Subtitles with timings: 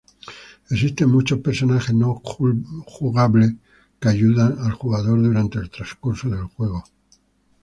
[0.71, 2.19] Existen muchos personajes no
[2.87, 3.51] jugables
[3.99, 6.83] que ayudan al jugador durante el transcurso del juego.